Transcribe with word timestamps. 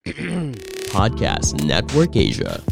Podcast 0.96 1.60
Network 1.60 2.16
Asia. 2.16 2.64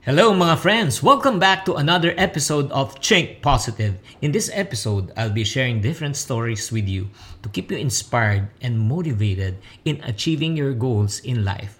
Hello 0.00 0.32
mga 0.32 0.56
friends! 0.56 1.04
Welcome 1.04 1.36
back 1.36 1.68
to 1.68 1.76
another 1.76 2.16
episode 2.16 2.72
of 2.72 2.96
Chink 3.04 3.44
Positive. 3.44 4.00
In 4.24 4.32
this 4.32 4.48
episode, 4.56 5.12
I'll 5.20 5.28
be 5.28 5.44
sharing 5.44 5.84
different 5.84 6.16
stories 6.16 6.72
with 6.72 6.88
you 6.88 7.12
to 7.44 7.52
keep 7.52 7.68
you 7.68 7.76
inspired 7.76 8.48
and 8.64 8.80
motivated 8.80 9.60
in 9.84 10.00
achieving 10.08 10.56
your 10.56 10.72
goals 10.72 11.20
in 11.20 11.44
life. 11.44 11.76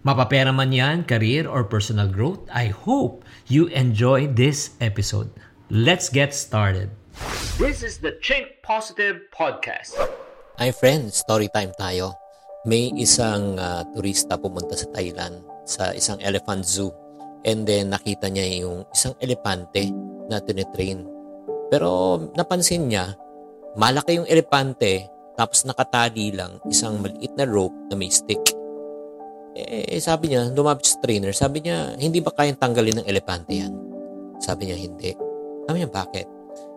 Mapapera 0.00 0.56
man 0.56 0.72
yan, 0.72 1.04
career 1.04 1.44
or 1.44 1.68
personal 1.68 2.08
growth, 2.08 2.48
I 2.48 2.72
hope 2.72 3.28
you 3.44 3.68
enjoy 3.76 4.32
this 4.32 4.72
episode. 4.80 5.28
Let's 5.68 6.08
get 6.08 6.32
started. 6.32 6.88
This 7.60 7.84
is 7.84 8.00
the 8.00 8.16
Chink 8.24 8.64
Positive 8.64 9.28
Podcast. 9.36 9.92
Hi 10.56 10.72
friends, 10.72 11.20
story 11.20 11.52
time 11.52 11.76
tayo. 11.76 12.16
May 12.66 12.90
isang 12.98 13.54
uh, 13.56 13.86
turista 13.94 14.34
pumunta 14.34 14.74
sa 14.74 14.90
Thailand 14.90 15.38
sa 15.62 15.94
isang 15.94 16.18
elephant 16.18 16.66
zoo 16.66 16.90
And 17.46 17.62
then 17.62 17.94
nakita 17.94 18.26
niya 18.26 18.66
yung 18.66 18.82
isang 18.90 19.14
elepante 19.22 19.86
na 20.26 20.42
tinitrain. 20.42 21.06
Pero 21.70 22.18
napansin 22.34 22.90
niya, 22.90 23.14
malaki 23.78 24.18
yung 24.18 24.26
elepante 24.26 25.06
tapos 25.38 25.62
nakatali 25.62 26.34
lang 26.34 26.58
isang 26.66 26.98
maliit 26.98 27.38
na 27.38 27.46
rope 27.46 27.74
na 27.86 27.94
may 27.94 28.10
stick. 28.10 28.42
Eh, 29.56 30.02
sabi 30.02 30.34
niya, 30.34 30.50
lumapit 30.52 30.90
sa 30.90 31.00
trainer, 31.00 31.30
sabi 31.30 31.64
niya, 31.64 31.94
hindi 31.96 32.18
ba 32.18 32.34
kayang 32.34 32.60
tanggalin 32.60 33.00
ng 33.00 33.08
elepante 33.08 33.62
yan? 33.62 33.72
Sabi 34.42 34.68
niya, 34.68 34.76
hindi. 34.76 35.16
Sabi 35.64 35.76
niya, 35.80 35.88
bakit? 35.88 36.26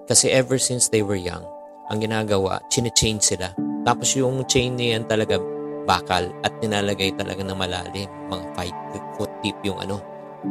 Kasi 0.08 0.32
ever 0.32 0.56
since 0.62 0.88
they 0.88 1.04
were 1.04 1.20
young, 1.20 1.44
ang 1.92 2.00
ginagawa, 2.00 2.62
chine-chain 2.72 3.20
sila. 3.20 3.52
Tapos 3.84 4.16
yung 4.16 4.48
chain 4.48 4.80
niya 4.80 4.96
yan 4.96 5.06
talaga 5.12 5.42
bakal 5.90 6.30
at 6.46 6.54
nilalagay 6.62 7.10
talaga 7.18 7.42
ng 7.42 7.58
malalim. 7.58 8.06
Mga 8.30 8.46
5 8.94 9.18
foot 9.18 9.32
deep 9.42 9.58
yung 9.66 9.82
ano, 9.82 9.98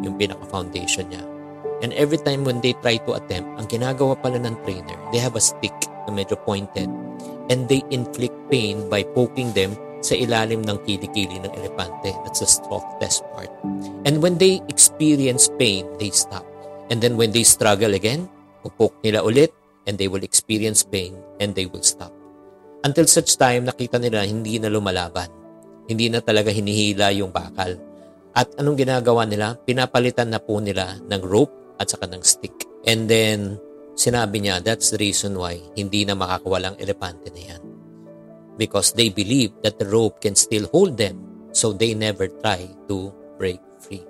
yung 0.02 0.18
pinaka-foundation 0.18 1.06
niya. 1.14 1.22
And 1.78 1.94
every 1.94 2.18
time 2.18 2.42
when 2.42 2.58
they 2.58 2.74
try 2.82 2.98
to 3.06 3.14
attempt, 3.14 3.46
ang 3.54 3.70
ginagawa 3.70 4.18
pala 4.18 4.42
ng 4.42 4.58
trainer, 4.66 4.98
they 5.14 5.22
have 5.22 5.38
a 5.38 5.42
stick 5.42 5.74
na 6.04 6.10
medyo 6.10 6.34
pointed 6.42 6.90
and 7.54 7.70
they 7.70 7.86
inflict 7.94 8.34
pain 8.50 8.90
by 8.90 9.06
poking 9.14 9.54
them 9.54 9.78
sa 10.02 10.18
ilalim 10.18 10.66
ng 10.66 10.78
kilikili 10.82 11.38
ng 11.38 11.52
elepante. 11.54 12.10
That's 12.26 12.42
the 12.42 12.50
softest 12.50 13.22
part. 13.30 13.50
And 14.02 14.18
when 14.18 14.42
they 14.42 14.58
experience 14.66 15.46
pain, 15.54 15.86
they 16.02 16.10
stop. 16.10 16.46
And 16.90 16.98
then 16.98 17.14
when 17.14 17.30
they 17.30 17.46
struggle 17.46 17.94
again, 17.94 18.26
pupoke 18.66 18.98
nila 19.06 19.22
ulit 19.22 19.54
and 19.86 19.94
they 19.94 20.10
will 20.10 20.26
experience 20.26 20.82
pain 20.82 21.14
and 21.38 21.54
they 21.54 21.70
will 21.70 21.86
stop. 21.86 22.17
Until 22.86 23.10
such 23.10 23.34
time, 23.34 23.66
nakita 23.66 23.98
nila 23.98 24.22
hindi 24.22 24.62
na 24.62 24.70
lumalaban. 24.70 25.26
Hindi 25.90 26.12
na 26.12 26.22
talaga 26.22 26.54
hinihila 26.54 27.10
yung 27.16 27.34
bakal. 27.34 27.74
At 28.38 28.54
anong 28.54 28.78
ginagawa 28.78 29.26
nila? 29.26 29.58
Pinapalitan 29.58 30.30
na 30.30 30.38
po 30.38 30.62
nila 30.62 30.94
ng 31.02 31.22
rope 31.26 31.78
at 31.82 31.90
saka 31.90 32.06
ng 32.06 32.22
stick. 32.22 32.54
And 32.86 33.10
then, 33.10 33.58
sinabi 33.98 34.46
niya, 34.46 34.62
that's 34.62 34.94
the 34.94 35.00
reason 35.02 35.34
why 35.34 35.58
hindi 35.74 36.06
na 36.06 36.14
makakawalang 36.14 36.78
elepante 36.78 37.34
na 37.34 37.42
yan. 37.54 37.62
Because 38.54 38.94
they 38.94 39.10
believe 39.10 39.50
that 39.66 39.82
the 39.82 39.86
rope 39.90 40.22
can 40.22 40.38
still 40.38 40.70
hold 40.70 40.94
them. 40.94 41.18
So 41.50 41.74
they 41.74 41.98
never 41.98 42.30
try 42.30 42.70
to 42.86 43.10
break 43.38 43.58
free. 43.82 44.06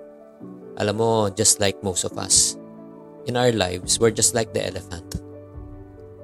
Alam 0.77 0.95
mo, 1.01 1.11
just 1.33 1.57
like 1.57 1.81
most 1.81 2.05
of 2.05 2.13
us, 2.21 2.53
in 3.25 3.35
our 3.35 3.51
lives, 3.51 3.97
we're 3.97 4.13
just 4.13 4.33
like 4.37 4.53
the 4.53 4.63
elephant. 4.63 5.18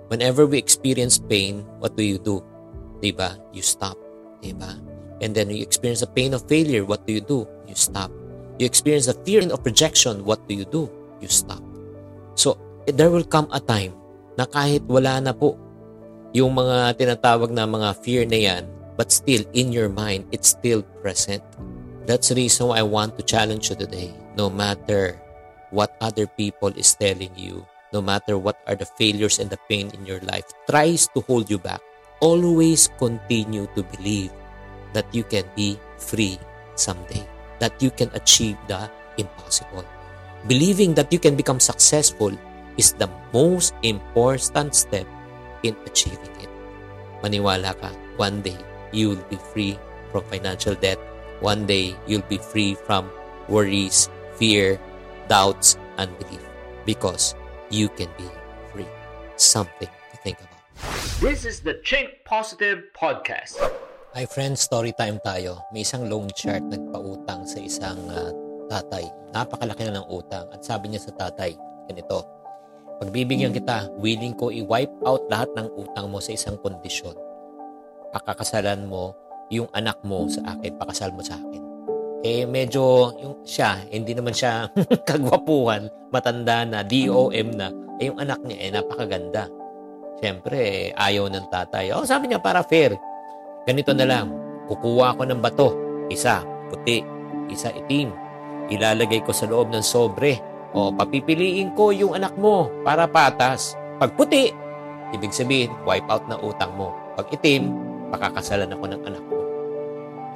Whenever 0.07 0.45
we 0.45 0.57
experience 0.57 1.17
pain, 1.17 1.65
what 1.81 1.97
do 1.97 2.03
you 2.03 2.17
do? 2.17 2.43
Diba? 3.01 3.41
You 3.53 3.61
stop. 3.61 3.97
Diba? 4.41 4.77
And 5.21 5.33
then 5.33 5.49
you 5.49 5.63
experience 5.63 6.01
the 6.01 6.11
pain 6.11 6.33
of 6.33 6.47
failure, 6.47 6.85
what 6.85 7.07
do 7.07 7.13
you 7.13 7.21
do? 7.21 7.47
You 7.65 7.73
stop. 7.73 8.11
You 8.59 8.65
experience 8.65 9.07
the 9.07 9.17
fear 9.25 9.41
of 9.51 9.65
rejection, 9.65 10.23
what 10.23 10.47
do 10.47 10.55
you 10.55 10.65
do? 10.65 10.91
You 11.19 11.27
stop. 11.27 11.63
So, 12.35 12.59
there 12.85 13.09
will 13.09 13.25
come 13.25 13.47
a 13.51 13.59
time 13.59 13.97
na 14.37 14.45
kahit 14.45 14.83
wala 14.85 15.19
na 15.23 15.33
po 15.33 15.57
yung 16.35 16.51
mga 16.51 16.99
tinatawag 16.99 17.49
na 17.51 17.63
mga 17.63 17.89
fear 18.03 18.23
na 18.27 18.35
yan, 18.35 18.63
but 18.99 19.11
still 19.11 19.41
in 19.55 19.71
your 19.71 19.87
mind, 19.87 20.27
it's 20.35 20.51
still 20.51 20.83
present. 21.01 21.41
That's 22.05 22.29
the 22.29 22.37
reason 22.37 22.69
why 22.69 22.83
I 22.83 22.85
want 22.85 23.17
to 23.17 23.23
challenge 23.23 23.71
you 23.71 23.79
today. 23.79 24.13
No 24.35 24.51
matter 24.51 25.17
what 25.71 25.95
other 26.03 26.27
people 26.27 26.75
is 26.75 26.93
telling 26.93 27.31
you, 27.33 27.63
no 27.95 28.03
matter 28.03 28.35
what 28.35 28.59
are 28.67 28.75
the 28.75 28.83
failures 28.83 29.39
and 29.39 29.47
the 29.47 29.59
pain 29.71 29.87
in 29.95 30.03
your 30.03 30.19
life 30.27 30.43
tries 30.67 31.07
to 31.15 31.23
hold 31.31 31.47
you 31.47 31.55
back, 31.55 31.79
always 32.19 32.91
continue 32.99 33.71
to 33.71 33.87
believe 33.95 34.35
that 34.91 35.07
you 35.15 35.23
can 35.23 35.47
be 35.55 35.79
free 35.95 36.35
someday, 36.75 37.23
that 37.63 37.71
you 37.79 37.87
can 37.87 38.11
achieve 38.11 38.59
the 38.67 38.91
impossible. 39.15 39.87
Believing 40.51 40.91
that 40.99 41.07
you 41.15 41.19
can 41.23 41.39
become 41.39 41.63
successful 41.63 42.35
is 42.75 42.91
the 42.99 43.07
most 43.31 43.71
important 43.87 44.75
step 44.75 45.07
in 45.63 45.71
achieving 45.87 46.35
it. 46.43 46.51
Maniwala 47.23 47.71
ka, 47.79 47.95
one 48.19 48.43
day 48.43 48.59
you 48.91 49.15
will 49.15 49.25
be 49.31 49.39
free 49.55 49.79
from 50.11 50.27
financial 50.27 50.75
debt. 50.75 50.99
One 51.39 51.63
day 51.63 51.95
you'll 52.07 52.27
be 52.27 52.43
free 52.43 52.75
from 52.75 53.07
worries, 53.47 54.11
fear, 54.35 54.79
doubts, 55.31 55.79
and 55.95 56.11
unbelief 56.11 56.43
because 56.83 57.35
you 57.69 57.89
can 57.93 58.09
be 58.17 58.27
free. 58.71 58.87
Something 59.35 59.89
to 59.89 60.15
think 60.21 60.37
about. 60.39 60.61
This 61.21 61.45
is 61.45 61.61
the 61.61 61.81
Chink 61.81 62.21
Positive 62.25 62.83
Podcast. 62.93 63.57
Hi 64.15 64.23
friends, 64.23 64.63
story 64.63 64.95
time 64.95 65.19
tayo. 65.25 65.59
May 65.75 65.83
isang 65.83 66.07
loan 66.07 66.31
shark 66.31 66.63
nagpautang 66.63 67.43
sa 67.43 67.59
isang 67.59 67.99
uh, 68.07 68.31
tatay. 68.71 69.03
Napakalaki 69.35 69.83
na 69.91 69.99
ng 69.99 70.07
utang. 70.07 70.47
At 70.55 70.63
sabi 70.63 70.95
niya 70.95 71.03
sa 71.03 71.11
tatay, 71.15 71.51
ganito, 71.91 72.23
Pagbibigyan 72.95 73.51
kita, 73.51 73.91
willing 73.99 74.31
ko 74.39 74.47
i-wipe 74.47 74.95
out 75.03 75.27
lahat 75.27 75.51
ng 75.59 75.67
utang 75.75 76.07
mo 76.07 76.23
sa 76.23 76.31
isang 76.31 76.55
kondisyon. 76.63 77.11
Pakakasalan 78.15 78.87
mo 78.87 79.11
yung 79.51 79.67
anak 79.75 79.99
mo 80.07 80.31
sa 80.31 80.55
akin, 80.55 80.79
pakasal 80.79 81.11
mo 81.11 81.19
sa 81.19 81.35
akin. 81.35 81.64
Eh 82.25 82.49
medyo 82.49 83.13
yung 83.21 83.45
siya, 83.45 83.85
hindi 83.93 84.17
naman 84.17 84.33
siya 84.33 84.65
kagwapuhan, 85.09 85.85
matanda 86.09 86.65
na, 86.65 86.81
DOM 86.81 87.53
na. 87.53 87.69
Eh 88.01 88.09
yung 88.09 88.17
anak 88.17 88.41
niya 88.41 88.57
eh 88.65 88.69
napakaganda. 88.73 89.45
Siyempre, 90.17 90.57
eh, 90.57 90.85
ayaw 90.97 91.29
ng 91.29 91.45
tatay. 91.53 91.93
Oh, 91.93 92.01
sabi 92.01 92.31
niya 92.31 92.41
para 92.41 92.65
fair 92.65 92.97
Ganito 93.65 93.97
na 93.97 94.05
lang, 94.05 94.29
kukuha 94.69 95.17
ko 95.17 95.25
ng 95.25 95.41
bato, 95.41 95.73
isa 96.13 96.45
puti, 96.69 97.01
isa 97.49 97.73
itim. 97.73 98.13
Ilalagay 98.69 99.25
ko 99.25 99.33
sa 99.33 99.49
loob 99.49 99.73
ng 99.73 99.81
sobre 99.81 100.37
o 100.77 100.93
papipiliin 100.93 101.73
ko 101.73 101.89
yung 101.89 102.13
anak 102.13 102.37
mo 102.37 102.69
para 102.85 103.09
patas. 103.09 103.73
Pag 103.97 104.13
puti, 104.13 104.53
ibig 105.17 105.33
sabihin, 105.33 105.73
wipe 105.81 106.05
out 106.13 106.29
na 106.29 106.37
utang 106.37 106.77
mo. 106.77 106.93
Pag 107.17 107.25
itim, 107.33 107.73
pakakasalan 108.13 108.69
ako 108.69 108.85
ng 108.85 109.01
anak 109.01 109.23
mo. 109.25 109.41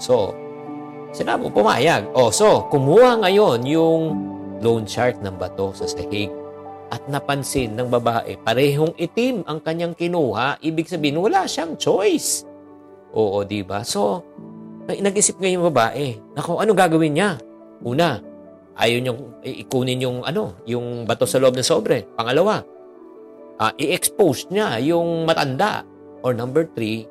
So, 0.01 0.33
sinabi 1.11 1.47
mo 1.47 1.49
pumayag. 1.53 2.09
O, 2.13 2.29
so, 2.29 2.67
kumuha 2.69 3.21
ngayon 3.21 3.65
yung 3.65 4.01
loan 4.59 4.83
shark 4.85 5.19
ng 5.23 5.35
bato 5.39 5.71
sa 5.73 5.87
sahig 5.87 6.29
at 6.89 7.05
napansin 7.05 7.77
ng 7.77 7.87
babae, 7.87 8.33
parehong 8.41 8.97
itim 8.97 9.45
ang 9.45 9.61
kanyang 9.61 9.93
kinuha, 9.93 10.57
ibig 10.65 10.89
sabihin, 10.89 11.21
wala 11.21 11.45
siyang 11.45 11.77
choice. 11.77 12.45
Oo, 13.13 13.45
di 13.45 13.61
ba? 13.61 13.85
So, 13.85 14.25
nag-isip 14.89 15.37
ngayon 15.37 15.61
yung 15.61 15.69
babae, 15.69 16.17
nako, 16.33 16.57
ano 16.57 16.73
gagawin 16.73 17.13
niya? 17.13 17.37
Una, 17.85 18.17
ayaw 18.73 18.97
niyang 19.05 19.21
ikunin 19.45 20.01
yung, 20.01 20.17
ano, 20.25 20.57
yung 20.65 21.05
bato 21.05 21.29
sa 21.29 21.37
loob 21.37 21.53
ng 21.53 21.65
sobre. 21.65 22.09
Pangalawa, 22.17 22.65
uh, 23.61 23.73
i-expose 23.77 24.49
niya 24.49 24.81
yung 24.81 25.29
matanda. 25.29 25.85
Or 26.19 26.35
number 26.35 26.67
three, 26.73 27.07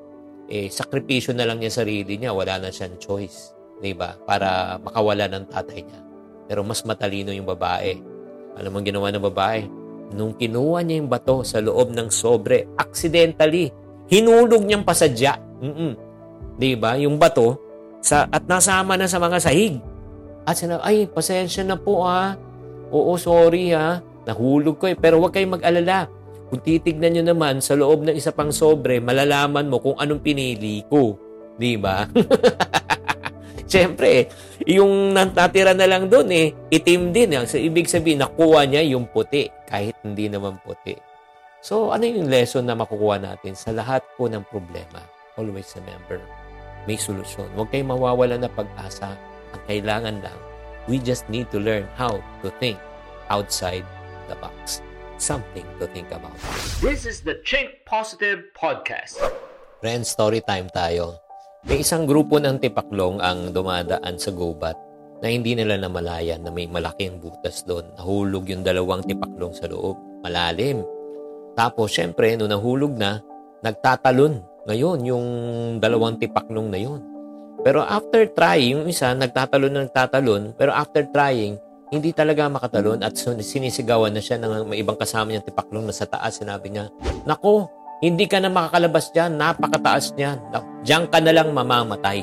eh, 0.53 0.69
sakripisyo 0.69 1.33
na 1.33 1.49
lang 1.49 1.63
niya 1.63 1.81
sarili 1.81 2.19
niya. 2.19 2.35
Wala 2.35 2.61
na 2.61 2.69
siyang 2.69 2.99
choice. 3.01 3.58
Di 3.79 3.95
ba? 3.95 4.19
Para 4.27 4.79
makawala 4.83 5.31
ng 5.31 5.45
tatay 5.49 5.81
niya. 5.87 6.01
Pero 6.51 6.65
mas 6.67 6.83
matalino 6.83 7.31
yung 7.31 7.47
babae. 7.47 7.99
Alam 8.59 8.71
mo 8.75 8.79
ginawa 8.83 9.13
ng 9.15 9.27
babae? 9.31 9.61
nung 10.13 10.33
kinuha 10.33 10.81
niya 10.85 11.05
yung 11.05 11.11
bato 11.11 11.45
sa 11.45 11.61
loob 11.61 11.93
ng 11.93 12.09
sobre, 12.09 12.69
accidentally, 12.81 13.73
hinulog 14.09 14.65
niyang 14.65 14.87
pasadya. 14.87 15.37
Mm-mm. 15.61 15.93
'Di 16.57 16.79
ba? 16.79 16.97
Yung 16.97 17.21
bato 17.21 17.59
sa 18.01 18.25
at 18.31 18.47
nasama 18.49 18.97
na 18.97 19.11
sa 19.11 19.21
mga 19.21 19.39
sahig. 19.43 19.83
At 20.49 20.57
sinabi, 20.57 20.81
ay, 20.81 20.99
pasensya 21.13 21.61
na 21.61 21.77
po 21.77 22.09
ah. 22.09 22.33
Oo, 22.89 23.21
sorry 23.21 23.77
ha. 23.77 24.01
Nahulog 24.25 24.81
ko 24.81 24.89
eh. 24.89 24.97
Pero 24.97 25.21
huwag 25.21 25.37
kayong 25.37 25.61
mag-alala. 25.61 26.09
Kung 26.49 26.65
titignan 26.65 27.13
nyo 27.13 27.37
naman 27.37 27.61
sa 27.61 27.77
loob 27.77 28.09
ng 28.09 28.17
isa 28.17 28.33
pang 28.33 28.49
sobre, 28.49 28.97
malalaman 28.97 29.69
mo 29.69 29.77
kung 29.77 30.01
anong 30.01 30.25
pinili 30.25 30.81
ko. 30.89 31.21
Di 31.61 31.77
ba? 31.77 32.09
Siyempre, 33.69 34.33
yung 34.65 35.13
natira 35.13 35.77
na 35.77 35.85
lang 35.85 36.09
doon 36.09 36.33
eh, 36.33 36.57
itim 36.73 37.13
din. 37.13 37.37
Eh. 37.37 37.45
So, 37.45 37.61
ibig 37.61 37.85
sabihin, 37.85 38.25
nakuha 38.25 38.65
niya 38.65 38.81
yung 38.97 39.05
puti 39.13 39.53
kahit 39.69 39.93
hindi 40.01 40.33
naman 40.33 40.57
puti. 40.65 40.97
So, 41.61 41.93
ano 41.93 42.09
yung 42.09 42.33
lesson 42.33 42.65
na 42.65 42.73
makukuha 42.73 43.21
natin 43.21 43.53
sa 43.53 43.77
lahat 43.77 44.01
po 44.17 44.25
ng 44.25 44.41
problema? 44.49 45.05
Always 45.37 45.69
remember, 45.77 46.17
may 46.89 46.97
solusyon. 46.97 47.53
Huwag 47.53 47.69
kayong 47.69 47.93
mawawala 47.93 48.41
na 48.41 48.49
pag-asa. 48.49 49.13
Ang 49.53 49.63
kailangan 49.69 50.17
lang, 50.25 50.39
we 50.89 50.97
just 50.97 51.29
need 51.29 51.53
to 51.53 51.61
learn 51.61 51.85
how 51.93 52.25
to 52.41 52.49
think 52.57 52.81
outside 53.29 53.85
the 54.33 54.37
box. 54.41 54.81
Something 55.21 55.67
to 55.77 55.85
think 55.93 56.09
about. 56.09 56.33
This 56.81 57.05
is 57.05 57.21
the 57.21 57.43
Chink 57.45 57.85
Positive 57.85 58.49
Podcast. 58.57 59.21
Friends, 59.85 60.09
story 60.09 60.41
time 60.41 60.73
tayo. 60.73 61.28
May 61.67 61.83
isang 61.83 62.07
grupo 62.07 62.39
ng 62.39 62.63
tipaklong 62.63 63.19
ang 63.19 63.51
dumadaan 63.51 64.15
sa 64.15 64.31
gubat 64.31 64.79
na 65.19 65.27
hindi 65.27 65.59
nila 65.59 65.75
namalayan 65.75 66.39
na 66.47 66.55
may 66.55 66.71
malaking 66.71 67.19
butas 67.19 67.67
doon. 67.67 67.83
Nahulog 67.99 68.47
yung 68.47 68.63
dalawang 68.63 69.03
tipaklong 69.03 69.51
sa 69.51 69.67
loob. 69.67 69.99
Malalim. 70.23 70.87
Tapos, 71.59 71.91
syempre, 71.91 72.39
nung 72.39 72.55
nahulog 72.55 72.95
na, 72.95 73.19
nagtatalon. 73.67 74.39
Ngayon, 74.71 74.99
yung 75.03 75.27
dalawang 75.83 76.23
tipaklong 76.23 76.71
na 76.71 76.79
yun. 76.79 77.03
Pero 77.67 77.83
after 77.83 78.23
trying, 78.31 78.79
yung 78.79 78.87
isa, 78.87 79.11
nagtatalon 79.19 79.75
na 79.75 79.83
nagtatalon. 79.91 80.55
Pero 80.55 80.71
after 80.71 81.11
trying, 81.11 81.59
hindi 81.91 82.15
talaga 82.15 82.47
makatalon 82.47 83.03
at 83.03 83.19
sinisigawan 83.19 84.15
na 84.15 84.23
siya 84.23 84.39
ng 84.39 84.71
may 84.71 84.79
ibang 84.79 84.95
kasama 84.95 85.35
niyang 85.35 85.43
tipaklong 85.43 85.91
na 85.91 85.95
sa 85.97 86.07
taas. 86.07 86.39
Sinabi 86.39 86.71
niya, 86.71 86.87
Nako, 87.27 87.67
hindi 87.99 88.31
ka 88.31 88.39
na 88.39 88.47
makakalabas 88.47 89.11
dyan. 89.11 89.35
Napakataas 89.35 90.15
niyan. 90.15 90.39
Diyan 90.83 91.11
ka 91.11 91.19
na 91.19 91.35
lang 91.35 91.51
mamamatay. 91.51 92.23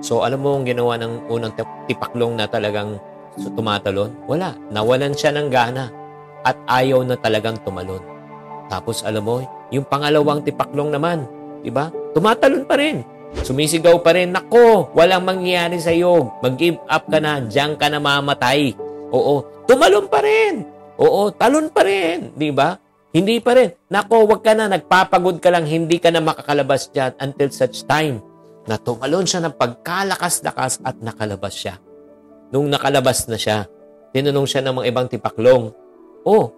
So, 0.00 0.24
alam 0.24 0.40
mo 0.40 0.56
ang 0.56 0.64
ginawa 0.64 0.96
ng 0.96 1.28
unang 1.28 1.52
tipaklong 1.84 2.40
na 2.40 2.48
talagang 2.48 2.96
tumatalon? 3.36 4.16
Wala. 4.24 4.56
Nawalan 4.72 5.12
siya 5.12 5.36
ng 5.36 5.48
gana 5.52 5.92
at 6.42 6.56
ayaw 6.66 7.04
na 7.04 7.20
talagang 7.20 7.60
tumalon. 7.60 8.00
Tapos, 8.72 9.04
alam 9.04 9.22
mo, 9.22 9.44
yung 9.68 9.84
pangalawang 9.84 10.40
tipaklong 10.40 10.88
naman, 10.94 11.28
di 11.60 11.68
ba? 11.68 11.92
Tumatalon 12.16 12.64
pa 12.64 12.80
rin. 12.80 13.04
Sumisigaw 13.30 14.02
pa 14.02 14.16
rin, 14.16 14.34
Nako, 14.34 14.90
walang 14.96 15.22
mangyayari 15.22 15.78
sa 15.78 15.94
iyo. 15.94 16.34
Mag-give 16.42 16.82
up 16.90 17.06
ka 17.06 17.22
na. 17.22 17.38
Diyan 17.38 17.78
ka 17.78 17.86
na 17.86 18.02
mamatay. 18.02 18.74
Oo. 19.14 19.46
Tumalon 19.70 20.10
pa 20.10 20.18
rin. 20.24 20.66
Oo, 20.98 21.30
talon 21.30 21.70
pa 21.70 21.86
rin. 21.86 22.34
Di 22.34 22.50
ba? 22.50 22.74
Hindi 23.10 23.42
pa 23.42 23.58
rin. 23.58 23.74
Nako, 23.90 24.30
wag 24.30 24.42
ka 24.46 24.54
na, 24.54 24.70
nagpapagod 24.70 25.42
ka 25.42 25.50
lang, 25.50 25.66
hindi 25.66 25.98
ka 25.98 26.14
na 26.14 26.22
makakalabas 26.22 26.94
dyan 26.94 27.10
until 27.18 27.50
such 27.50 27.82
time 27.86 28.22
na 28.70 28.78
tumalon 28.78 29.26
siya 29.26 29.42
ng 29.42 29.58
pagkalakas-lakas 29.58 30.78
at 30.86 30.94
nakalabas 31.02 31.54
siya. 31.54 31.74
Nung 32.54 32.70
nakalabas 32.70 33.26
na 33.26 33.34
siya, 33.34 33.66
tinanong 34.14 34.46
siya 34.46 34.62
ng 34.62 34.74
mga 34.78 34.86
ibang 34.90 35.06
tipaklong, 35.10 35.74
Oh, 36.20 36.52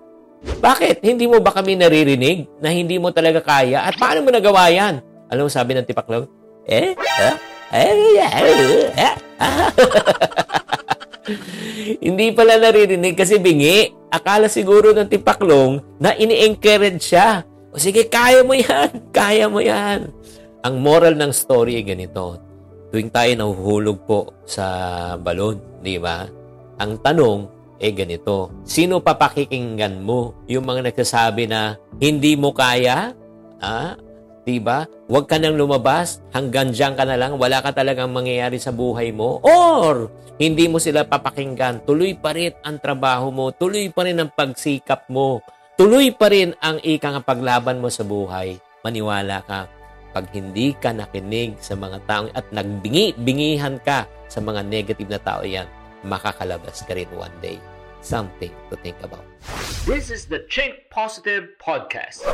bakit? 0.58 0.99
Hindi 1.06 1.31
mo 1.31 1.38
ba 1.38 1.54
kami 1.54 1.78
naririnig 1.78 2.50
na 2.58 2.75
hindi 2.75 2.99
mo 2.99 3.14
talaga 3.14 3.38
kaya? 3.38 3.87
At 3.87 3.94
paano 3.94 4.26
mo 4.26 4.31
nagawa 4.34 4.66
yan? 4.75 4.99
Alam 5.31 5.46
mo 5.46 5.50
sabi 5.50 5.78
ng 5.78 5.87
tipaklong? 5.87 6.26
Eh? 6.66 6.99
Eh? 6.99 7.34
Eh? 7.72 7.93
Eh? 8.99 9.14
Hindi 12.04 12.34
pala 12.34 12.58
naririnig 12.58 13.14
kasi 13.14 13.38
bingi. 13.38 13.90
Akala 14.12 14.50
siguro 14.50 14.92
ng 14.92 15.08
tipaklong 15.08 15.80
na 15.96 16.12
ini-encourage 16.12 17.00
siya. 17.00 17.46
O 17.72 17.80
sige, 17.80 18.04
kaya 18.12 18.44
mo 18.44 18.52
yan. 18.52 18.92
Kaya 19.16 19.48
mo 19.48 19.64
yan. 19.64 20.12
Ang 20.60 20.74
moral 20.84 21.16
ng 21.16 21.32
story 21.32 21.80
ay 21.80 21.84
ganito. 21.88 22.36
Tuwing 22.92 23.08
tayo 23.08 23.32
nahuhulog 23.32 24.04
po 24.04 24.36
sa 24.44 25.16
balon, 25.16 25.56
di 25.80 25.96
ba? 25.96 26.28
Ang 26.76 27.00
tanong 27.00 27.48
ay 27.80 27.96
ganito. 27.96 28.52
Sino 28.68 29.00
papakikinggan 29.00 30.04
mo? 30.04 30.44
Yung 30.52 30.68
mga 30.68 30.92
nagsasabi 30.92 31.48
na 31.48 31.80
hindi 31.96 32.36
mo 32.36 32.52
kaya? 32.52 33.16
Ah, 33.56 33.96
Diba? 34.42 34.90
Huwag 35.06 35.30
ka 35.30 35.38
nang 35.38 35.54
lumabas, 35.54 36.18
hanggang 36.34 36.74
dyan 36.74 36.98
ka 36.98 37.06
na 37.06 37.14
lang, 37.14 37.38
wala 37.38 37.62
ka 37.62 37.70
talagang 37.70 38.10
mangyayari 38.10 38.58
sa 38.58 38.74
buhay 38.74 39.14
mo. 39.14 39.38
Or, 39.46 40.10
hindi 40.42 40.66
mo 40.66 40.82
sila 40.82 41.06
papakinggan, 41.06 41.86
tuloy 41.86 42.18
pa 42.18 42.34
rin 42.34 42.50
ang 42.66 42.82
trabaho 42.82 43.30
mo, 43.30 43.54
tuloy 43.54 43.86
pa 43.94 44.02
rin 44.02 44.18
ang 44.18 44.34
pagsikap 44.34 45.06
mo, 45.06 45.46
tuloy 45.78 46.10
pa 46.10 46.26
rin 46.26 46.58
ang 46.58 46.82
ikang 46.82 47.22
paglaban 47.22 47.78
mo 47.78 47.86
sa 47.86 48.02
buhay. 48.02 48.58
Maniwala 48.82 49.46
ka, 49.46 49.70
pag 50.10 50.26
hindi 50.34 50.74
ka 50.74 50.90
nakinig 50.90 51.62
sa 51.62 51.78
mga 51.78 52.02
tao 52.04 52.26
at 52.34 52.44
nagbingi-bingihan 52.50 53.78
ka 53.86 54.10
sa 54.26 54.42
mga 54.42 54.66
negative 54.66 55.06
na 55.06 55.22
tao 55.22 55.46
yan, 55.46 55.70
makakalabas 56.02 56.82
ka 56.82 56.98
rin 56.98 57.08
one 57.14 57.32
day. 57.38 57.62
Something 58.02 58.50
to 58.66 58.74
think 58.82 58.98
about. 59.06 59.22
This 59.86 60.10
is 60.10 60.26
the 60.26 60.42
Chink 60.50 60.90
Positive 60.90 61.54
Podcast. 61.62 62.26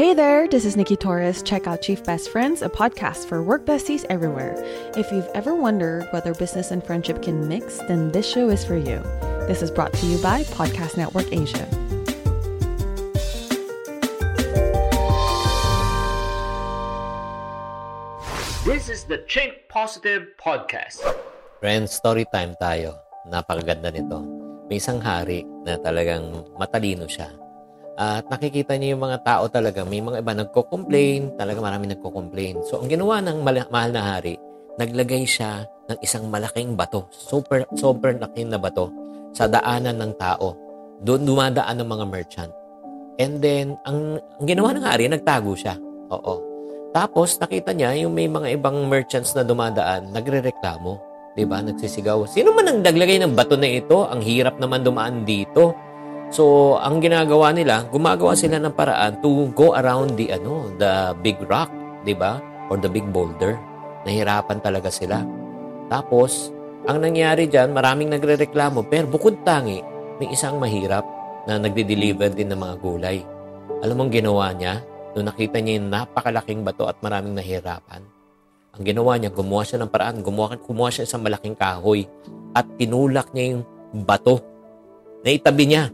Hey 0.00 0.16
there, 0.16 0.48
this 0.48 0.64
is 0.64 0.80
Nikki 0.80 0.96
Torres. 0.96 1.44
Check 1.44 1.68
out 1.68 1.84
Chief 1.84 2.00
Best 2.08 2.32
Friends, 2.32 2.64
a 2.64 2.72
podcast 2.72 3.28
for 3.28 3.44
work 3.44 3.68
besties 3.68 4.08
everywhere. 4.08 4.56
If 4.96 5.12
you've 5.12 5.28
ever 5.36 5.52
wondered 5.52 6.08
whether 6.08 6.32
business 6.32 6.72
and 6.72 6.80
friendship 6.80 7.20
can 7.20 7.44
mix, 7.44 7.76
then 7.84 8.08
this 8.08 8.24
show 8.24 8.48
is 8.48 8.64
for 8.64 8.80
you. 8.80 8.96
This 9.44 9.60
is 9.60 9.68
brought 9.68 9.92
to 10.00 10.06
you 10.08 10.16
by 10.24 10.48
Podcast 10.56 10.96
Network 10.96 11.28
Asia. 11.28 11.68
This 18.64 18.88
is 18.88 19.04
the 19.04 19.20
Chink 19.28 19.68
Positive 19.68 20.32
Podcast. 20.40 21.04
Friends, 21.60 21.92
story 21.92 22.24
time 22.32 22.56
tayo. 22.56 22.96
Napakaganda 23.28 23.92
nito. 23.92 24.24
May 24.64 24.80
isang 24.80 25.04
hari 25.04 25.44
na 25.68 25.76
talagang 25.76 26.48
matalino 26.56 27.04
siya 27.04 27.49
at 28.00 28.24
nakikita 28.32 28.80
niyo 28.80 28.96
yung 28.96 29.04
mga 29.04 29.20
tao 29.20 29.44
talaga, 29.52 29.84
may 29.84 30.00
mga 30.00 30.24
iba 30.24 30.32
nagko-complain, 30.32 31.36
talaga 31.36 31.60
marami 31.60 31.92
nagko-complain. 31.92 32.64
So, 32.64 32.80
ang 32.80 32.88
ginawa 32.88 33.20
ng 33.20 33.44
mahal 33.44 33.92
na 33.92 34.00
hari, 34.00 34.40
naglagay 34.80 35.28
siya 35.28 35.68
ng 35.84 36.00
isang 36.00 36.24
malaking 36.32 36.80
bato, 36.80 37.04
super, 37.12 37.68
super 37.76 38.16
laki 38.16 38.48
na 38.48 38.56
bato, 38.56 38.88
sa 39.36 39.44
daanan 39.44 40.00
ng 40.00 40.12
tao. 40.16 40.56
Doon 41.04 41.28
dumadaan 41.28 41.76
ng 41.76 41.88
mga 41.92 42.04
merchant. 42.08 42.52
And 43.20 43.36
then, 43.44 43.76
ang, 43.84 44.16
ang 44.16 44.44
ginawa 44.48 44.72
ng 44.72 44.84
hari, 44.88 45.04
nagtago 45.04 45.52
siya. 45.52 45.76
Oo. 46.08 46.40
Tapos, 46.96 47.36
nakita 47.36 47.76
niya 47.76 47.92
yung 48.00 48.16
may 48.16 48.32
mga 48.32 48.56
ibang 48.56 48.80
merchants 48.88 49.36
na 49.36 49.44
dumadaan, 49.44 50.08
nagre-reklamo. 50.08 50.96
Diba? 51.36 51.60
Nagsisigaw. 51.60 52.24
Sino 52.32 52.56
man 52.56 52.64
ang 52.64 52.80
naglagay 52.80 53.20
ng 53.20 53.36
bato 53.36 53.60
na 53.60 53.68
ito? 53.68 54.08
Ang 54.08 54.24
hirap 54.24 54.56
naman 54.56 54.80
dumaan 54.80 55.28
dito. 55.28 55.76
So, 56.30 56.78
ang 56.78 57.02
ginagawa 57.02 57.50
nila, 57.50 57.90
gumagawa 57.90 58.38
sila 58.38 58.62
ng 58.62 58.70
paraan 58.70 59.18
to 59.18 59.50
go 59.50 59.74
around 59.74 60.14
the 60.14 60.30
ano, 60.30 60.70
the 60.78 61.10
big 61.26 61.34
rock, 61.50 61.74
'di 62.06 62.14
ba? 62.14 62.38
Or 62.70 62.78
the 62.78 62.86
big 62.86 63.10
boulder. 63.10 63.58
Nahirapan 64.06 64.62
talaga 64.62 64.94
sila. 64.94 65.26
Tapos, 65.90 66.54
ang 66.86 67.02
nangyari 67.02 67.50
diyan, 67.50 67.74
maraming 67.74 68.14
nagrereklamo, 68.14 68.86
pero 68.86 69.10
bukod 69.10 69.42
tangi, 69.42 69.82
may 70.22 70.30
isang 70.30 70.62
mahirap 70.62 71.02
na 71.50 71.58
nagde-deliver 71.58 72.30
din 72.30 72.54
ng 72.54 72.60
mga 72.62 72.74
gulay. 72.78 73.18
Alam 73.82 73.94
mo 73.98 74.02
ang 74.06 74.14
ginawa 74.14 74.54
niya? 74.54 74.86
Nung 75.18 75.26
nakita 75.26 75.58
niya 75.58 75.82
yung 75.82 75.90
napakalaking 75.90 76.62
bato 76.62 76.86
at 76.86 76.94
maraming 77.02 77.34
nahirapan, 77.34 78.06
ang 78.70 78.82
ginawa 78.86 79.18
niya, 79.18 79.34
gumawa 79.34 79.66
siya 79.66 79.82
ng 79.82 79.90
paraan, 79.90 80.22
gumawa, 80.22 80.54
gumawa 80.62 80.94
siya 80.94 81.10
isang 81.10 81.26
malaking 81.26 81.58
kahoy 81.58 82.06
at 82.54 82.64
tinulak 82.78 83.34
niya 83.34 83.58
yung 83.58 83.62
bato. 84.06 84.38
Naitabi 85.26 85.64
niya 85.66 85.90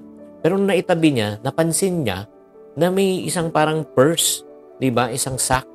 pero 0.46 0.54
nung 0.54 0.70
naitabi 0.70 1.10
niya, 1.10 1.42
napansin 1.42 2.06
niya 2.06 2.30
na 2.78 2.86
may 2.86 3.26
isang 3.26 3.50
parang 3.50 3.82
purse, 3.82 4.46
di 4.78 4.94
ba? 4.94 5.10
Isang 5.10 5.42
sack. 5.42 5.66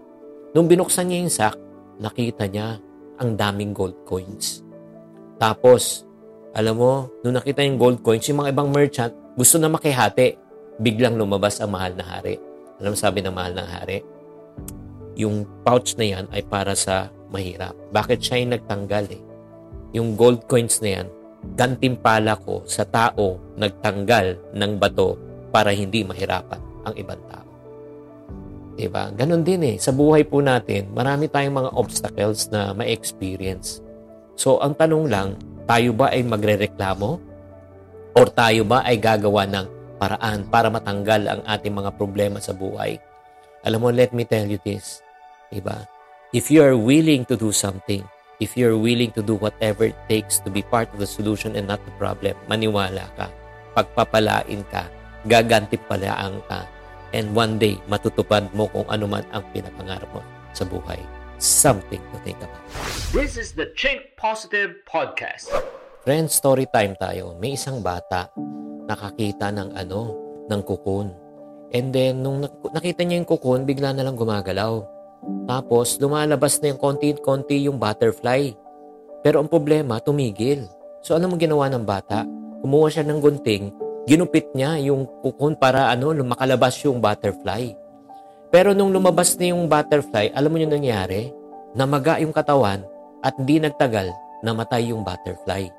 Nung 0.56 0.72
binuksan 0.72 1.12
niya 1.12 1.20
yung 1.20 1.28
sack, 1.28 1.60
nakita 2.00 2.48
niya 2.48 2.80
ang 3.20 3.36
daming 3.36 3.75
gold 3.75 4.00
coins. 4.08 4.63
Tapos, 5.36 6.08
alam 6.56 6.80
mo, 6.80 7.12
nung 7.20 7.36
nakita 7.36 7.68
yung 7.68 7.75
gold 7.75 8.00
coins, 8.00 8.24
yung 8.32 8.48
mga 8.48 8.56
ibang 8.56 8.72
merchant, 8.72 9.12
gusto 9.36 9.60
na 9.60 9.68
makihati. 9.68 10.40
Biglang 10.80 11.20
lumabas 11.20 11.60
ang 11.60 11.75
mahal 11.75 11.92
na 11.92 12.08
hari. 12.08 12.40
Alam 12.80 12.96
sabi 12.96 13.20
ng 13.20 13.36
mahal 13.36 13.51
na 13.51 13.68
hari? 13.68 14.08
Yung 15.20 15.44
pouch 15.68 16.00
na 16.00 16.16
yan 16.16 16.25
ay 16.32 16.48
para 16.48 16.80
sa 16.80 17.12
mahirap. 17.28 17.75
Bakit 17.92 18.24
siya 18.24 18.40
yung 18.40 18.56
nagtanggal 18.56 19.20
eh? 19.20 19.22
Yung 20.00 20.16
gold 20.16 20.48
coins 20.48 20.80
na 20.80 21.04
yan, 21.04 21.12
gantimpala 21.57 22.38
ko 22.38 22.62
sa 22.69 22.86
tao 22.86 23.41
nagtanggal 23.57 24.53
ng 24.53 24.71
bato 24.77 25.17
para 25.50 25.74
hindi 25.74 26.05
mahirapan 26.05 26.62
ang 26.86 26.93
ibang 26.95 27.21
tao. 27.27 27.50
Diba? 28.77 29.12
Ganon 29.13 29.43
din 29.43 29.62
eh. 29.67 29.77
Sa 29.77 29.91
buhay 29.91 30.25
po 30.25 30.39
natin, 30.39 30.89
marami 30.95 31.27
tayong 31.27 31.53
mga 31.53 31.71
obstacles 31.75 32.50
na 32.50 32.71
ma-experience. 32.71 33.83
So, 34.39 34.57
ang 34.63 34.74
tanong 34.74 35.05
lang, 35.12 35.38
tayo 35.67 35.93
ba 35.93 36.10
ay 36.10 36.25
magrereklamo? 36.25 37.10
Or 38.17 38.25
tayo 38.31 38.65
ba 38.65 38.81
ay 38.88 38.98
gagawa 38.98 39.45
ng 39.45 39.65
paraan 40.01 40.50
para 40.50 40.71
matanggal 40.71 41.29
ang 41.29 41.41
ating 41.45 41.77
mga 41.77 41.93
problema 42.00 42.41
sa 42.41 42.55
buhay? 42.55 42.98
Alam 43.62 43.86
mo, 43.86 43.89
let 43.93 44.15
me 44.15 44.25
tell 44.25 44.48
you 44.48 44.57
this. 44.65 45.05
Diba? 45.53 45.86
If 46.31 46.50
you 46.50 46.63
are 46.63 46.74
willing 46.74 47.27
to 47.27 47.36
do 47.36 47.51
something, 47.51 48.01
if 48.41 48.57
you're 48.57 48.75
willing 48.75 49.13
to 49.13 49.21
do 49.21 49.38
whatever 49.38 49.86
it 49.86 50.00
takes 50.10 50.41
to 50.41 50.50
be 50.50 50.65
part 50.65 50.89
of 50.91 50.98
the 50.98 51.05
solution 51.05 51.53
and 51.53 51.69
not 51.69 51.79
the 51.86 51.93
problem, 52.01 52.33
maniwala 52.50 53.05
ka, 53.13 53.29
pagpapalain 53.77 54.65
ka, 54.74 54.89
gagantimpalaan 55.29 56.41
ka, 56.50 56.65
and 57.13 57.29
one 57.38 57.62
day 57.62 57.77
matutupad 57.86 58.50
mo 58.57 58.65
kung 58.74 58.89
ano 58.89 59.05
man 59.05 59.21
ang 59.29 59.45
pinapangarap 59.53 60.10
mo 60.10 60.25
sa 60.57 60.65
buhay. 60.65 60.98
Something 61.38 62.01
to 62.13 62.17
think 62.25 62.41
about. 62.41 62.65
This 63.13 63.38
is 63.38 63.53
the 63.53 63.69
Chink 63.77 64.17
Positive 64.17 64.81
Podcast. 64.89 65.50
Friends, 66.01 66.33
story 66.33 66.65
time 66.69 66.98
tayo. 66.98 67.38
May 67.38 67.57
isang 67.57 67.86
bata 67.86 68.33
nakakita 68.89 69.53
ng 69.53 69.77
ano, 69.77 70.01
ng 70.50 70.62
kukun. 70.65 71.13
And 71.71 71.89
then, 71.93 72.21
nung 72.25 72.45
nakita 72.45 73.05
niya 73.05 73.21
yung 73.21 73.29
kukun, 73.29 73.63
bigla 73.65 73.95
na 73.95 74.05
lang 74.05 74.19
gumagalaw. 74.19 75.00
Tapos, 75.46 75.98
lumalabas 76.01 76.58
na 76.62 76.74
yung 76.74 76.82
konti-konti 76.82 77.70
yung 77.70 77.78
butterfly. 77.78 78.54
Pero 79.22 79.42
ang 79.42 79.50
problema, 79.50 80.01
tumigil. 80.01 80.66
So, 81.06 81.18
ano 81.18 81.30
mo 81.30 81.36
ginawa 81.38 81.70
ng 81.70 81.86
bata? 81.86 82.25
Kumuha 82.62 82.88
siya 82.90 83.06
ng 83.06 83.20
gunting, 83.22 83.74
ginupit 84.06 84.50
niya 84.54 84.78
yung 84.82 85.06
kukun 85.22 85.58
para 85.58 85.90
ano, 85.90 86.13
lumakalabas 86.13 86.78
yung 86.86 87.01
butterfly. 87.01 87.74
Pero 88.51 88.74
nung 88.75 88.92
lumabas 88.92 89.38
na 89.38 89.54
yung 89.54 89.66
butterfly, 89.66 90.34
alam 90.34 90.51
mo 90.51 90.58
yung 90.62 90.74
nangyari? 90.74 91.32
Namaga 91.74 92.20
yung 92.20 92.36
katawan 92.36 92.84
at 93.24 93.34
hindi 93.40 93.63
nagtagal, 93.63 94.12
namatay 94.44 94.92
yung 94.92 95.06
butterfly. 95.06 95.72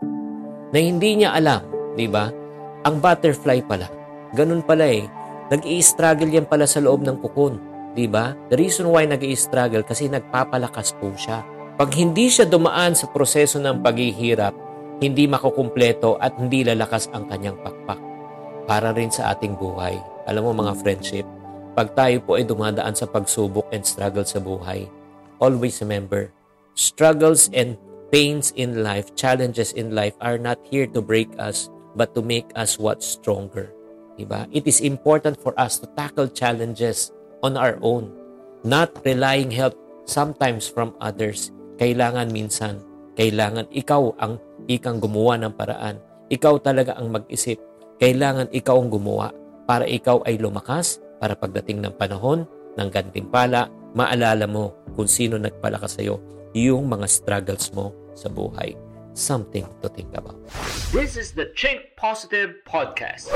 Na 0.73 0.79
hindi 0.81 1.21
niya 1.21 1.37
alam, 1.37 1.67
di 1.99 2.09
ba? 2.09 2.33
Ang 2.83 2.99
butterfly 2.99 3.63
pala, 3.67 3.87
ganun 4.33 4.65
pala 4.65 4.89
eh. 4.89 5.05
Nag-i-struggle 5.53 6.33
yan 6.33 6.49
pala 6.49 6.65
sa 6.65 6.81
loob 6.81 7.05
ng 7.05 7.21
kukun 7.21 7.72
'di 7.93 8.07
ba? 8.09 8.37
The 8.49 8.57
reason 8.59 8.89
why 8.89 9.05
nag-i-struggle 9.09 9.85
kasi 9.85 10.09
nagpapalakas 10.09 10.97
po 10.97 11.13
siya. 11.17 11.45
Pag 11.77 11.93
hindi 11.97 12.29
siya 12.29 12.45
dumaan 12.45 12.93
sa 12.93 13.09
proseso 13.09 13.57
ng 13.61 13.81
paghihirap, 13.81 14.53
hindi 15.01 15.27
makukumpleto 15.27 16.21
at 16.21 16.37
hindi 16.37 16.63
lalakas 16.63 17.09
ang 17.11 17.27
kanyang 17.27 17.59
pakpak. 17.65 17.99
Para 18.69 18.95
rin 18.95 19.11
sa 19.11 19.35
ating 19.35 19.59
buhay. 19.59 19.99
Alam 20.31 20.47
mo 20.47 20.63
mga 20.63 20.79
friendship, 20.79 21.27
pag 21.75 21.91
tayo 21.97 22.23
po 22.23 22.39
ay 22.39 22.47
dumadaan 22.47 22.95
sa 22.95 23.09
pagsubok 23.09 23.67
and 23.75 23.83
struggle 23.83 24.23
sa 24.23 24.39
buhay, 24.39 24.87
always 25.43 25.81
remember, 25.83 26.31
struggles 26.79 27.51
and 27.51 27.75
pains 28.15 28.53
in 28.55 28.85
life, 28.85 29.11
challenges 29.19 29.73
in 29.75 29.97
life 29.97 30.15
are 30.21 30.39
not 30.39 30.61
here 30.69 30.87
to 30.87 31.01
break 31.01 31.33
us, 31.41 31.73
but 31.97 32.15
to 32.15 32.23
make 32.23 32.47
us 32.55 32.79
what 32.79 33.03
stronger. 33.03 33.73
Diba? 34.21 34.47
It 34.53 34.69
is 34.69 34.85
important 34.85 35.41
for 35.41 35.57
us 35.57 35.81
to 35.81 35.89
tackle 35.97 36.29
challenges 36.29 37.11
on 37.43 37.59
our 37.59 37.77
own, 37.83 38.09
not 38.63 38.95
relying 39.03 39.51
help 39.51 39.75
sometimes 40.07 40.71
from 40.71 40.95
others. 41.03 41.51
Kailangan 41.77 42.31
minsan, 42.31 42.79
kailangan 43.19 43.67
ikaw 43.75 44.15
ang 44.23 44.39
ikang 44.71 45.03
gumawa 45.03 45.37
ng 45.43 45.53
paraan. 45.59 45.99
Ikaw 46.31 46.55
talaga 46.63 46.97
ang 46.97 47.11
mag-isip. 47.13 47.59
Kailangan 47.99 48.51
ikaw 48.55 48.79
ang 48.79 48.91
gumawa 48.91 49.35
para 49.67 49.87
ikaw 49.87 50.23
ay 50.27 50.39
lumakas 50.39 51.03
para 51.23 51.39
pagdating 51.39 51.83
ng 51.83 51.95
panahon 51.95 52.47
ng 52.79 52.89
gantimpala, 52.89 53.69
maalala 53.93 54.49
mo 54.49 54.75
kung 54.97 55.07
sino 55.07 55.37
nagpalakas 55.37 55.99
sa 55.99 56.03
iyo, 56.03 56.19
yung 56.57 56.89
mga 56.89 57.07
struggles 57.07 57.71
mo 57.77 57.93
sa 58.17 58.33
buhay. 58.33 58.75
Something 59.13 59.69
to 59.85 59.93
think 59.93 60.09
about. 60.17 60.41
This 60.89 61.21
is 61.21 61.37
the 61.37 61.53
Chink 61.53 61.93
Positive 62.01 62.65
Podcast. 62.65 63.29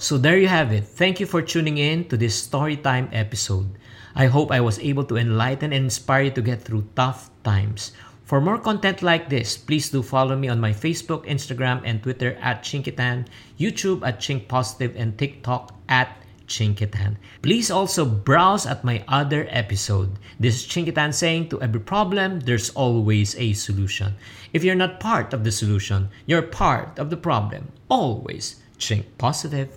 So 0.00 0.16
there 0.16 0.38
you 0.38 0.48
have 0.48 0.72
it. 0.72 0.88
Thank 0.88 1.20
you 1.20 1.26
for 1.26 1.42
tuning 1.42 1.76
in 1.76 2.08
to 2.08 2.16
this 2.16 2.32
Storytime 2.48 3.10
episode. 3.12 3.68
I 4.14 4.32
hope 4.32 4.50
I 4.50 4.58
was 4.58 4.78
able 4.78 5.04
to 5.04 5.18
enlighten 5.18 5.74
and 5.74 5.84
inspire 5.84 6.22
you 6.22 6.30
to 6.30 6.40
get 6.40 6.62
through 6.62 6.88
tough 6.96 7.28
times. 7.44 7.92
For 8.24 8.40
more 8.40 8.56
content 8.56 9.02
like 9.02 9.28
this, 9.28 9.58
please 9.58 9.90
do 9.90 10.02
follow 10.02 10.36
me 10.36 10.48
on 10.48 10.58
my 10.58 10.72
Facebook, 10.72 11.26
Instagram, 11.26 11.82
and 11.84 12.02
Twitter 12.02 12.32
at 12.40 12.64
Chinkitan, 12.64 13.26
YouTube 13.58 14.00
at 14.00 14.20
Chink 14.20 14.48
Positive, 14.48 14.96
and 14.96 15.18
TikTok 15.18 15.76
at 15.90 16.16
Chinkitan. 16.48 17.16
Please 17.42 17.70
also 17.70 18.06
browse 18.06 18.64
at 18.64 18.82
my 18.82 19.04
other 19.06 19.46
episode. 19.50 20.18
This 20.40 20.64
is 20.64 20.66
Chinkitan 20.66 21.12
saying 21.12 21.50
to 21.50 21.60
every 21.60 21.80
problem, 21.80 22.40
there's 22.40 22.70
always 22.70 23.36
a 23.36 23.52
solution. 23.52 24.14
If 24.54 24.64
you're 24.64 24.80
not 24.80 24.98
part 24.98 25.34
of 25.34 25.44
the 25.44 25.52
solution, 25.52 26.08
you're 26.24 26.40
part 26.40 26.98
of 26.98 27.10
the 27.10 27.18
problem. 27.18 27.68
Always 27.90 28.56
Chink 28.78 29.04
Positive. 29.18 29.76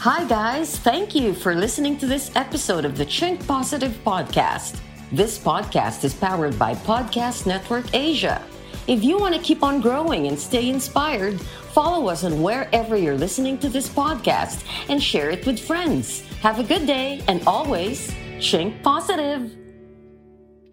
Hi, 0.00 0.24
guys. 0.28 0.76
Thank 0.78 1.14
you 1.14 1.32
for 1.32 1.54
listening 1.54 1.96
to 1.98 2.06
this 2.06 2.30
episode 2.36 2.84
of 2.84 2.98
the 2.98 3.06
Chink 3.06 3.44
Positive 3.46 3.92
Podcast. 4.04 4.78
This 5.10 5.38
podcast 5.38 6.04
is 6.04 6.14
powered 6.14 6.58
by 6.58 6.74
Podcast 6.74 7.46
Network 7.46 7.86
Asia. 7.94 8.42
If 8.86 9.02
you 9.02 9.18
want 9.18 9.34
to 9.34 9.40
keep 9.40 9.62
on 9.62 9.80
growing 9.80 10.26
and 10.26 10.38
stay 10.38 10.68
inspired, 10.68 11.40
follow 11.72 12.08
us 12.08 12.24
on 12.24 12.42
wherever 12.42 12.96
you're 12.96 13.16
listening 13.16 13.58
to 13.58 13.68
this 13.70 13.88
podcast 13.88 14.64
and 14.90 15.02
share 15.02 15.30
it 15.30 15.46
with 15.46 15.58
friends. 15.58 16.20
Have 16.40 16.60
a 16.60 16.64
good 16.64 16.86
day 16.86 17.22
and 17.26 17.42
always 17.46 18.10
Chink 18.38 18.82
Positive. 18.82 19.65